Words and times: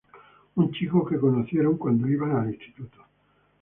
Un 0.57 0.71
chico 0.71 1.05
que 1.05 1.19
conocieron 1.19 1.77
cuando 1.77 2.09
iban 2.09 2.35
al 2.35 2.51
instituto. 2.55 3.05